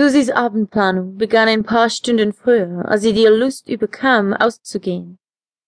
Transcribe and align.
Susys 0.00 0.30
Abendplanung 0.30 1.18
begann 1.18 1.46
ein 1.46 1.62
paar 1.62 1.90
Stunden 1.90 2.32
früher, 2.32 2.88
als 2.88 3.02
sie 3.02 3.12
die 3.12 3.26
Lust 3.26 3.68
überkam, 3.68 4.32
auszugehen. 4.32 5.18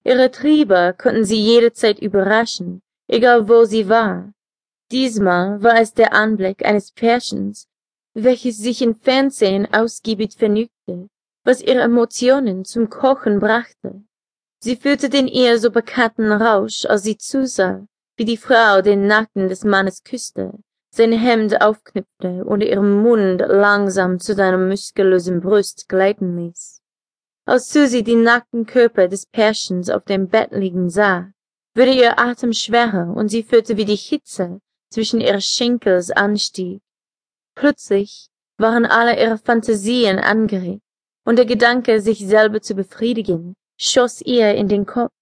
Ihre 0.04 0.30
Triebe 0.30 0.94
konnten 0.96 1.26
sie 1.26 1.36
jederzeit 1.36 1.98
überraschen, 1.98 2.80
egal 3.08 3.46
wo 3.46 3.66
sie 3.66 3.90
war. 3.90 4.32
Diesmal 4.90 5.62
war 5.62 5.78
es 5.78 5.92
der 5.92 6.14
Anblick 6.14 6.64
eines 6.64 6.92
Pärchens, 6.92 7.68
welches 8.14 8.56
sich 8.56 8.80
im 8.80 8.94
Fernsehen 8.94 9.68
ausgiebig 9.70 10.32
vergnügte, 10.34 11.10
was 11.44 11.60
ihre 11.60 11.82
Emotionen 11.82 12.64
zum 12.64 12.88
Kochen 12.88 13.38
brachte. 13.38 14.02
Sie 14.60 14.76
fühlte 14.76 15.10
den 15.10 15.28
ihr 15.28 15.58
so 15.58 15.70
bekannten 15.70 16.32
Rausch, 16.32 16.86
als 16.86 17.02
sie 17.02 17.18
zusah, 17.18 17.86
wie 18.16 18.24
die 18.24 18.38
Frau 18.38 18.80
den 18.80 19.06
Nacken 19.06 19.50
des 19.50 19.62
Mannes 19.62 20.02
küsste, 20.02 20.54
sein 20.94 21.12
Hemd 21.12 21.60
aufknüpfte 21.62 22.44
und 22.44 22.60
ihren 22.60 23.02
Mund 23.02 23.40
langsam 23.40 24.18
zu 24.18 24.34
seiner 24.34 24.58
muskulösen 24.58 25.40
Brust 25.40 25.88
gleiten 25.88 26.36
ließ. 26.36 26.82
Als 27.46 27.72
Susi 27.72 28.04
die 28.04 28.14
nackten 28.14 28.66
Körper 28.66 29.08
des 29.08 29.26
Pärchens 29.26 29.88
auf 29.88 30.04
dem 30.04 30.28
Bett 30.28 30.52
liegen 30.52 30.90
sah, 30.90 31.32
wurde 31.74 31.92
ihr 31.92 32.18
Atem 32.18 32.52
schwerer 32.52 33.14
und 33.16 33.28
sie 33.28 33.42
fühlte, 33.42 33.76
wie 33.78 33.86
die 33.86 33.96
Hitze 33.96 34.60
zwischen 34.90 35.20
ihrer 35.20 35.40
Schenkels 35.40 36.10
anstieg. 36.10 36.82
Plötzlich 37.54 38.28
waren 38.58 38.84
alle 38.84 39.18
ihre 39.18 39.38
Fantasien 39.38 40.18
angeregt, 40.18 40.82
und 41.24 41.36
der 41.36 41.46
Gedanke, 41.46 42.00
sich 42.00 42.18
selber 42.18 42.60
zu 42.60 42.74
befriedigen, 42.74 43.54
schoss 43.78 44.20
ihr 44.20 44.54
in 44.54 44.68
den 44.68 44.84
Kopf. 44.84 45.12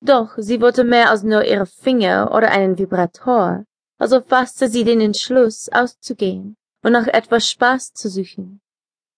Doch 0.00 0.34
sie 0.38 0.60
wollte 0.60 0.84
mehr 0.84 1.10
als 1.10 1.22
nur 1.22 1.44
ihre 1.44 1.66
Finger 1.66 2.32
oder 2.34 2.50
einen 2.50 2.78
Vibrator, 2.78 3.64
also 3.98 4.20
fasste 4.20 4.68
sie 4.68 4.84
den 4.84 5.00
Entschluss, 5.00 5.68
auszugehen 5.70 6.56
und 6.82 6.92
nach 6.92 7.06
etwas 7.06 7.48
Spaß 7.50 7.92
zu 7.92 8.08
suchen. 8.08 8.60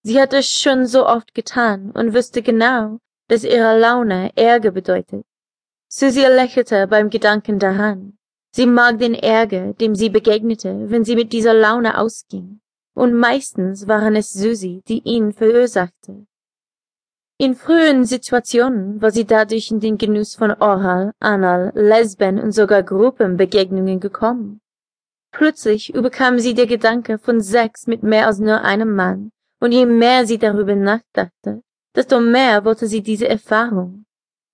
Sie 0.03 0.21
hatte 0.21 0.39
es 0.39 0.51
schon 0.51 0.87
so 0.87 1.07
oft 1.07 1.35
getan 1.35 1.91
und 1.91 2.15
wusste 2.15 2.43
genau, 2.43 2.99
dass 3.29 3.45
ihre 3.45 3.79
Laune 3.79 4.31
Ärger 4.37 4.71
bedeutet. 4.71 5.25
Susie 5.89 6.27
lächelte 6.27 6.87
beim 6.87 7.11
Gedanken 7.11 7.59
daran. 7.59 8.17
Sie 8.53 8.67
mag 8.67 8.99
den 8.99 9.15
Ärger, 9.15 9.75
dem 9.75 9.95
sie 9.95 10.09
begegnete, 10.09 10.91
wenn 10.91 11.05
sie 11.05 11.17
mit 11.17 11.33
dieser 11.33 11.55
Laune 11.55 11.99
ausging, 11.99 12.61
und 12.95 13.15
meistens 13.15 13.87
waren 13.87 14.17
es 14.17 14.33
Susie, 14.33 14.83
die 14.89 15.01
ihn 15.05 15.33
verursachte. 15.33 16.27
In 17.39 17.55
früheren 17.55 18.05
Situationen 18.07 19.03
war 19.03 19.11
sie 19.11 19.27
dadurch 19.27 19.71
in 19.71 19.81
den 19.81 19.99
Genuss 19.99 20.35
von 20.35 20.53
Oral, 20.53 21.13
Anal, 21.21 21.71
Lesben 21.75 22.39
und 22.39 22.53
sogar 22.53 22.83
Gruppenbegegnungen 22.83 24.01
gekommen. 24.01 24.61
Plötzlich 25.37 25.95
überkam 25.95 26.39
sie 26.39 26.55
der 26.55 26.67
Gedanke 26.67 27.19
von 27.19 27.43
Sex 27.43 27.87
mit 27.87 28.03
mehr 28.03 28.27
als 28.27 28.39
nur 28.39 28.63
einem 28.63 28.97
Mann, 28.97 29.33
und 29.61 29.73
je 29.73 29.85
mehr 29.85 30.27
sie 30.27 30.39
darüber 30.39 30.75
nachdachte, 30.75 31.61
desto 31.95 32.21
mehr 32.21 32.65
wollte 32.65 32.87
sie 32.87 33.03
diese 33.03 33.29
Erfahrung. 33.29 34.07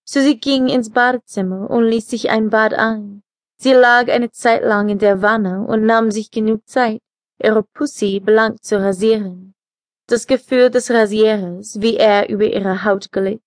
So 0.05 0.19
sie 0.19 0.41
ging 0.41 0.66
ins 0.66 0.91
Badezimmer 0.91 1.70
und 1.70 1.84
ließ 1.84 2.08
sich 2.08 2.30
ein 2.30 2.50
Bad 2.50 2.74
ein. 2.74 3.22
Sie 3.58 3.72
lag 3.72 4.08
eine 4.08 4.33
Zeit 4.33 4.64
lang 4.64 4.89
in 4.89 4.98
der 4.98 5.22
Wanne 5.22 5.64
und 5.64 5.86
nahm 5.86 6.11
sich 6.11 6.33
genug 6.33 6.66
Zeit, 6.66 6.98
ihre 7.41 7.62
Pussy 7.62 8.19
blank 8.19 8.61
zu 8.64 8.80
rasieren. 8.80 9.55
Das 10.08 10.27
Gefühl 10.27 10.69
des 10.69 10.91
Rasierers, 10.91 11.80
wie 11.80 11.96
er 11.96 12.28
über 12.28 12.46
ihre 12.46 12.84
Haut 12.84 13.12
glitt, 13.12 13.41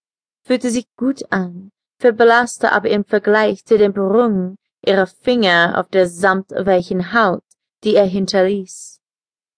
fühlte 0.46 0.70
sich 0.70 0.86
gut 0.96 1.26
an, 1.32 1.70
verblasste 2.00 2.72
aber 2.72 2.90
im 2.92 3.04
Vergleich 3.04 3.66
zu 3.66 3.78
den 3.78 3.92
Berührungen 3.92 4.56
ihrer 4.88 5.08
Finger 5.08 5.76
auf 5.78 5.90
der 5.90 6.08
samtweichen 6.08 7.14
Haut, 7.14 7.44
die 7.84 7.96
er 7.96 8.06
hinterließ. 8.06 9.00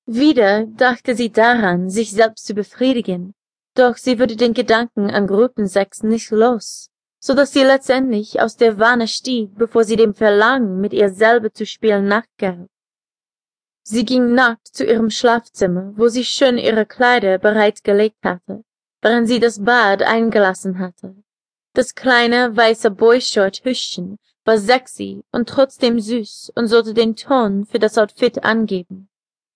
Wieder 0.06 0.66
dachte 0.66 1.16
sie 1.16 1.32
daran, 1.32 1.90
sich 1.90 2.12
selbst 2.12 2.46
zu 2.46 2.54
befriedigen, 2.54 3.34
doch 3.76 3.98
sie 3.98 4.20
wurde 4.20 4.36
den 4.36 4.54
Gedanken 4.54 5.12
an 5.12 5.28
Gruppensex 5.28 6.04
nicht 6.04 6.32
los, 6.32 6.90
so 7.20 7.34
dass 7.34 7.54
sie 7.54 7.64
letztendlich 7.64 8.42
aus 8.42 8.56
der 8.56 8.80
Wanne 8.80 9.08
stieg, 9.08 9.56
bevor 9.56 9.84
sie 9.84 9.96
dem 9.96 10.14
Verlangen, 10.14 10.80
mit 10.80 10.94
ihr 10.94 11.10
selber 11.10 11.52
zu 11.52 11.66
spielen, 11.66 12.08
nachgab. 12.08 12.68
Sie 13.84 14.04
ging 14.04 14.34
nackt 14.34 14.68
zu 14.68 14.86
ihrem 14.86 15.10
Schlafzimmer, 15.10 15.94
wo 15.96 16.08
sie 16.08 16.26
schon 16.26 16.58
ihre 16.58 16.86
Kleider 16.86 17.38
bereitgelegt 17.38 18.18
hatte, 18.24 18.64
während 19.02 19.28
sie 19.28 19.40
das 19.40 19.64
Bad 19.64 20.04
eingelassen 20.04 20.80
hatte. 20.80 21.16
Das 21.74 21.96
kleine 21.96 22.56
weiße 22.56 22.92
Boyshort-Hüschchen 22.92 24.18
war 24.48 24.58
sexy 24.58 25.24
und 25.34 25.50
trotzdem 25.50 26.00
süß 26.00 26.54
und 26.56 26.68
sollte 26.68 26.94
den 26.94 27.18
Ton 27.18 27.66
für 27.66 27.80
das 27.80 27.98
Outfit 27.98 28.46
angeben. 28.46 29.10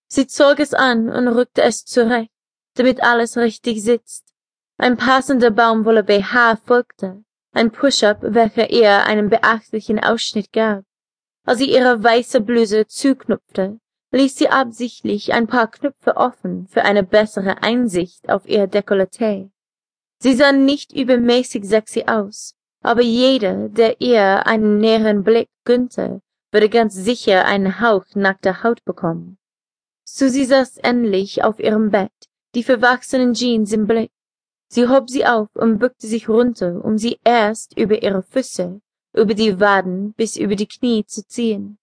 Sie 0.07 0.27
zog 0.27 0.59
es 0.59 0.73
an 0.73 1.07
und 1.07 1.29
rückte 1.29 1.61
es 1.61 1.85
zurecht, 1.85 2.29
damit 2.75 3.01
alles 3.01 3.37
richtig 3.37 3.81
sitzt. 3.81 4.33
Ein 4.77 4.97
passender 4.97 5.49
Baumwolle 5.49 6.03
BH 6.03 6.57
folgte, 6.57 7.23
ein 7.53 7.71
Push-up, 7.71 8.17
welcher 8.21 8.69
ihr 8.69 9.05
einen 9.05 9.29
beachtlichen 9.29 10.03
Ausschnitt 10.03 10.51
gab. 10.51 10.83
Als 11.45 11.59
sie 11.59 11.71
ihre 11.71 12.03
weiße 12.03 12.41
Bluse 12.41 12.85
zuknüpfte, 12.85 13.79
ließ 14.11 14.35
sie 14.35 14.49
absichtlich 14.49 15.31
ein 15.31 15.47
paar 15.47 15.71
Knöpfe 15.71 16.17
offen 16.17 16.67
für 16.67 16.83
eine 16.83 17.03
bessere 17.03 17.63
Einsicht 17.63 18.29
auf 18.29 18.45
ihr 18.45 18.67
Dekolleté. 18.67 19.49
Sie 20.19 20.33
sah 20.33 20.51
nicht 20.51 20.91
übermäßig 20.91 21.63
sexy 21.63 22.03
aus, 22.07 22.55
aber 22.81 23.01
jeder, 23.01 23.69
der 23.69 24.01
ihr 24.01 24.45
einen 24.47 24.79
näheren 24.79 25.23
Blick 25.23 25.49
gönnte, 25.65 26.21
würde 26.51 26.69
ganz 26.69 26.95
sicher 26.95 27.45
einen 27.45 27.79
Hauch 27.79 28.05
nackter 28.15 28.63
Haut 28.63 28.83
bekommen. 28.83 29.37
Susie 30.03 30.45
saß 30.45 30.77
endlich 30.77 31.43
auf 31.43 31.59
ihrem 31.59 31.91
Bett, 31.91 32.11
die 32.55 32.63
verwachsenen 32.63 33.33
Jeans 33.33 33.71
im 33.71 33.87
Blick. 33.87 34.11
Sie 34.67 34.87
hob 34.87 35.09
sie 35.09 35.25
auf 35.25 35.49
und 35.53 35.79
bückte 35.79 36.07
sich 36.07 36.27
runter, 36.27 36.83
um 36.83 36.97
sie 36.97 37.19
erst 37.23 37.77
über 37.77 38.01
ihre 38.01 38.23
Füße, 38.23 38.81
über 39.13 39.33
die 39.33 39.59
Waden 39.59 40.13
bis 40.13 40.35
über 40.35 40.55
die 40.55 40.67
Knie 40.67 41.05
zu 41.05 41.25
ziehen. 41.25 41.77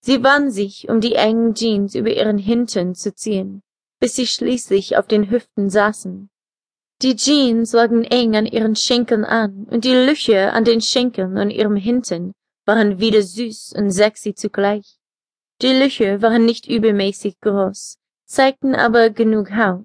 Sie 0.00 0.22
wand 0.22 0.52
sich, 0.52 0.88
um 0.88 1.00
die 1.00 1.14
engen 1.14 1.54
Jeans 1.54 1.94
über 1.94 2.10
ihren 2.10 2.38
Hintern 2.38 2.94
zu 2.94 3.14
ziehen, 3.14 3.62
bis 3.98 4.16
sie 4.16 4.26
schließlich 4.26 4.96
auf 4.96 5.06
den 5.06 5.30
Hüften 5.30 5.68
saßen. 5.68 6.30
Die 7.02 7.14
Jeans 7.14 7.72
lagen 7.72 8.04
eng 8.04 8.36
an 8.36 8.46
ihren 8.46 8.74
Schenkeln 8.74 9.24
an, 9.24 9.66
und 9.70 9.84
die 9.84 9.92
Löcher 9.92 10.54
an 10.54 10.64
den 10.64 10.80
Schenkeln 10.80 11.36
und 11.36 11.50
ihrem 11.50 11.76
Hintern 11.76 12.32
waren 12.64 12.98
wieder 12.98 13.20
süß 13.20 13.74
und 13.76 13.90
sexy 13.90 14.34
zugleich. 14.34 14.98
Die 15.60 15.72
Löcher 15.72 16.22
waren 16.22 16.46
nicht 16.46 16.66
übermäßig 16.66 17.38
groß, 17.40 17.98
zeigten 18.24 18.74
aber 18.74 19.10
genug 19.10 19.50
Haut. 19.50 19.84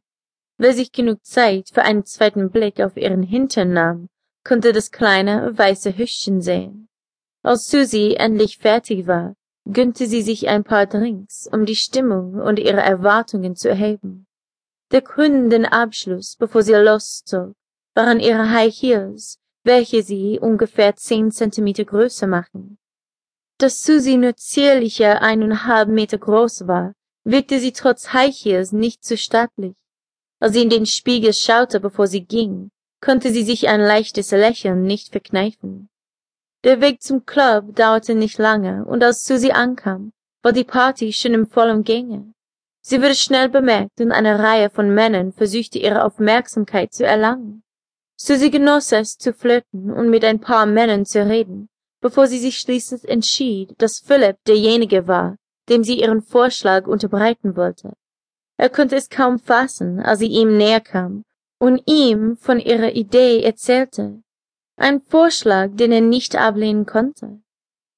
Wer 0.57 0.73
sich 0.73 0.91
genug 0.91 1.25
Zeit 1.25 1.69
für 1.73 1.81
einen 1.83 2.05
zweiten 2.05 2.49
Blick 2.49 2.79
auf 2.79 2.95
ihren 2.95 3.23
Hintern 3.23 3.73
nahm, 3.73 4.09
konnte 4.45 4.71
das 4.71 4.91
kleine, 4.91 5.57
weiße 5.57 5.97
Hüschchen 5.97 6.41
sehen. 6.41 6.87
Als 7.43 7.69
Susie 7.69 8.15
endlich 8.15 8.57
fertig 8.57 9.05
war, 9.05 9.35
gönnte 9.65 10.07
sie 10.07 10.21
sich 10.21 10.47
ein 10.47 10.63
paar 10.63 10.85
Drinks, 10.85 11.49
um 11.51 11.65
die 11.65 11.75
Stimmung 11.75 12.35
und 12.35 12.57
ihre 12.57 12.81
Erwartungen 12.81 13.55
zu 13.55 13.69
erheben. 13.69 14.27
Der 14.91 15.01
krönende 15.01 15.71
Abschluss, 15.71 16.35
bevor 16.35 16.63
sie 16.63 16.73
loszog, 16.73 17.53
waren 17.95 18.19
ihre 18.19 18.49
High 18.49 18.73
Heels, 18.73 19.39
welche 19.63 20.03
sie 20.03 20.37
ungefähr 20.37 20.95
zehn 20.97 21.31
Zentimeter 21.31 21.85
größer 21.85 22.27
machen. 22.27 22.77
Dass 23.57 23.83
Susie 23.83 24.17
nur 24.17 24.35
zierlicher 24.35 25.21
eineinhalb 25.21 25.87
Meter 25.87 26.17
groß 26.17 26.67
war, 26.67 26.93
wirkte 27.23 27.59
sie 27.59 27.71
trotz 27.71 28.11
High 28.11 28.35
Heels 28.35 28.73
nicht 28.73 29.05
zu 29.05 29.17
stattlich. 29.17 29.77
Als 30.41 30.53
sie 30.53 30.63
in 30.63 30.69
den 30.69 30.85
Spiegel 30.85 31.33
schaute, 31.33 31.79
bevor 31.79 32.07
sie 32.07 32.25
ging, 32.25 32.71
konnte 32.99 33.31
sie 33.31 33.43
sich 33.43 33.69
ein 33.69 33.81
leichtes 33.81 34.31
Lächeln 34.31 34.83
nicht 34.83 35.11
verkneifen. 35.11 35.89
Der 36.63 36.81
Weg 36.81 37.01
zum 37.01 37.25
Club 37.25 37.75
dauerte 37.75 38.13
nicht 38.13 38.37
lange, 38.39 38.83
und 38.85 39.03
als 39.03 39.25
Susie 39.25 39.53
ankam, 39.53 40.11
war 40.41 40.51
die 40.51 40.63
Party 40.63 41.13
schon 41.13 41.33
im 41.33 41.47
vollen 41.47 41.83
Gänge. 41.83 42.33
Sie 42.83 42.99
wurde 42.99 43.15
schnell 43.15 43.47
bemerkt 43.47 44.01
und 44.01 44.11
eine 44.11 44.39
Reihe 44.39 44.69
von 44.69 44.93
Männern 44.93 45.33
versuchte 45.33 45.77
ihre 45.77 46.03
Aufmerksamkeit 46.03 46.93
zu 46.93 47.05
erlangen. 47.05 47.63
Susie 48.17 48.51
genoss 48.51 48.91
es 48.91 49.17
zu 49.17 49.33
flirten 49.33 49.91
und 49.91 50.09
mit 50.09 50.23
ein 50.25 50.39
paar 50.39 50.65
Männern 50.65 51.05
zu 51.05 51.25
reden, 51.25 51.69
bevor 52.01 52.27
sie 52.27 52.39
sich 52.39 52.57
schließlich 52.57 53.07
entschied, 53.07 53.75
dass 53.77 53.99
Philipp 53.99 54.37
derjenige 54.45 55.07
war, 55.07 55.37
dem 55.69 55.83
sie 55.83 56.01
ihren 56.01 56.21
Vorschlag 56.21 56.87
unterbreiten 56.87 57.55
wollte. 57.55 57.93
Er 58.57 58.69
konnte 58.69 58.95
es 58.95 59.09
kaum 59.09 59.39
fassen, 59.39 59.99
als 59.99 60.19
sie 60.19 60.27
ihm 60.27 60.57
näher 60.57 60.81
kam 60.81 61.23
und 61.59 61.81
ihm 61.85 62.37
von 62.37 62.59
ihrer 62.59 62.91
Idee 62.93 63.43
erzählte. 63.43 64.21
Ein 64.75 65.01
Vorschlag, 65.01 65.69
den 65.73 65.91
er 65.91 66.01
nicht 66.01 66.35
ablehnen 66.35 66.85
konnte. 66.85 67.41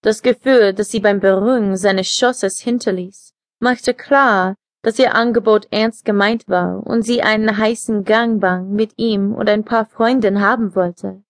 Das 0.02 0.22
Gefühl, 0.22 0.74
das 0.74 0.92
sie 0.92 1.00
beim 1.00 1.22
Berühren 1.22 1.78
seines 1.78 2.10
Schosses 2.10 2.60
hinterließ, 2.60 3.34
machte 3.60 3.94
klar, 3.94 4.56
dass 4.84 5.00
ihr 5.00 5.16
Angebot 5.16 5.68
ernst 5.72 6.06
gemeint 6.06 6.48
war 6.48 6.86
und 6.86 7.04
sie 7.04 7.24
einen 7.24 7.58
heißen 7.58 8.04
Gangbang 8.04 8.72
mit 8.72 8.92
ihm 8.98 9.34
und 9.34 9.50
ein 9.50 9.64
paar 9.64 9.86
Freunden 9.86 10.42
haben 10.42 10.76
wollte. 10.76 11.24